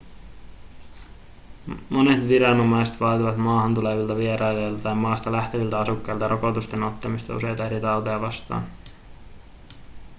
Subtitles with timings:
[1.89, 8.21] monet viranomaiset vaativat maahan tulevilta vierailijoilta tai maasta lähteviltä asukkailta rokotusten ottamista useita eri tauteja
[8.21, 8.67] vastaan